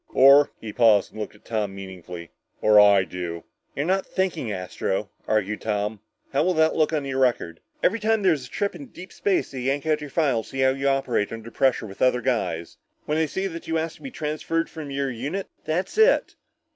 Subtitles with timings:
[0.15, 3.43] Or" he paused and looked at Tom meaningfully, "or I do."
[3.75, 5.99] "You're not thinking, Astro," argued Tom.
[6.33, 7.59] "How will that look on your record?
[7.83, 10.61] Every time there's a trip into deep space, they yank out your file to see
[10.61, 12.77] how you operate under pressure with other guys.
[13.05, 16.35] When they see that you asked for a transfer from your unit, that's it!"